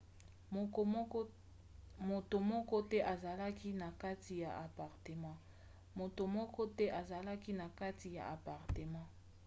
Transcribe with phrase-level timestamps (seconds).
[2.15, 2.99] moto moko te
[6.95, 9.01] azalaki na kati ya apartema